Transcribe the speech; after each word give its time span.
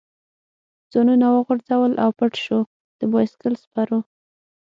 ځانونه 0.91 1.25
وغورځول 1.29 1.93
او 2.03 2.09
پټ 2.19 2.33
شو، 2.45 2.59
د 2.99 3.01
بایسکل 3.11 3.53
سپرو. 3.63 3.99